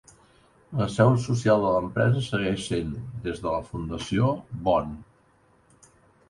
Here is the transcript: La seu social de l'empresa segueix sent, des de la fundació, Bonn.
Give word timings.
La 0.77 0.85
seu 0.93 1.11
social 1.25 1.65
de 1.65 1.73
l'empresa 1.75 2.23
segueix 2.27 2.63
sent, 2.69 2.89
des 3.27 3.43
de 3.45 3.49
la 3.57 3.61
fundació, 3.69 4.31
Bonn. 4.71 4.99